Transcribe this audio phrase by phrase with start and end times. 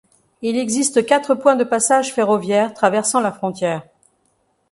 [0.41, 3.83] Il existe quatre points de passages ferroviaires traversant la frontière.